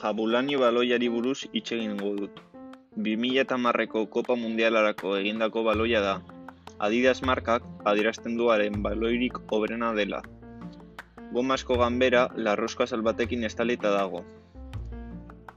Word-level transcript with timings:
Jabulani 0.00 0.54
baloiari 0.56 1.08
buruz 1.12 1.40
hitz 1.52 1.72
egingo 1.76 2.10
dut. 2.18 2.36
2010ko 3.06 4.02
Kopa 4.14 4.36
Mundialerako 4.42 5.16
egindako 5.16 5.64
baloia 5.66 6.00
da. 6.04 6.12
Adidas 6.78 7.20
markak 7.30 7.66
adierazten 7.92 8.38
du 8.38 8.52
haren 8.54 8.78
baloirik 8.86 9.40
hoberena 9.50 9.90
dela. 9.98 10.22
Gomazko 11.34 11.80
ganbera 11.82 12.22
larruzko 12.36 12.86
azal 12.86 13.02
batekin 13.02 13.42
estalita 13.50 13.90
dago. 13.96 14.22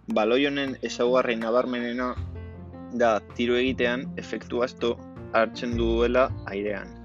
Baloi 0.09 0.41
honen 0.50 0.75
ezaugarri 0.81 1.38
nabarmenena 1.45 2.09
da 3.05 3.13
tiro 3.38 3.61
egitean 3.61 4.09
efektu 4.25 4.65
asto 4.68 4.97
hartzen 5.31 5.77
duela 5.77 6.27
airean. 6.57 7.02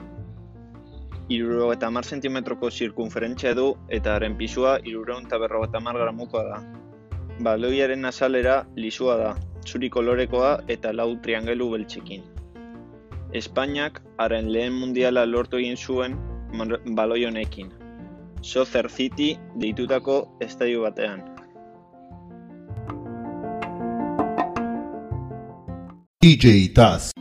Iruro 1.29 1.73
eta 1.75 1.91
mar 1.93 2.07
zentimetroko 2.09 2.71
zirkunferentzia 2.71 3.53
du 3.55 3.67
eta 3.97 4.15
haren 4.17 4.37
pisua 4.39 4.79
irureun 4.91 5.27
eta 5.27 5.39
berrogeta 5.43 5.81
mar 5.85 5.99
gramukoa 6.01 6.45
da. 6.47 6.61
Baloiaren 7.45 8.09
azalera 8.09 8.55
lisua 8.77 9.17
da, 9.21 9.35
zuri 9.67 9.91
kolorekoa 9.93 10.55
eta 10.75 10.93
lau 10.93 11.11
triangelu 11.27 11.69
beltzekin. 11.75 12.25
Espainiak 13.41 14.01
haren 14.25 14.49
lehen 14.53 14.73
mundiala 14.73 15.27
lortu 15.27 15.61
egin 15.61 15.77
zuen 15.77 16.17
baloi 16.97 17.25
honekin. 17.29 17.69
Sozer 18.41 18.89
City 18.89 19.35
deitutako 19.61 20.21
estadio 20.41 20.83
batean. 20.89 21.21
DJ 26.23 26.73
Taz. 26.75 27.18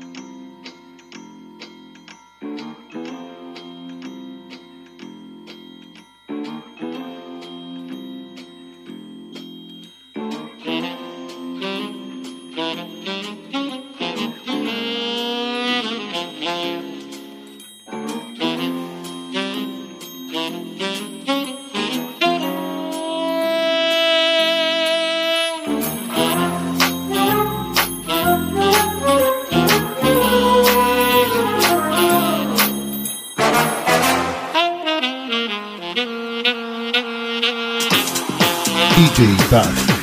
DJ 38.97 39.37
Taz. 39.49 39.96